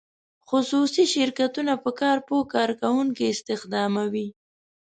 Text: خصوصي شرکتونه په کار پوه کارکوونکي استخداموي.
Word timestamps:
خصوصي 0.49 1.03
شرکتونه 1.13 1.73
په 1.83 1.89
کار 1.99 2.17
پوه 2.27 2.43
کارکوونکي 2.55 3.23
استخداموي. 3.33 4.27